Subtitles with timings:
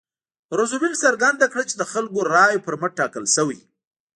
[0.57, 3.59] روزولټ څرګنده کړه چې د خلکو رایو پر مټ ټاکل شوی.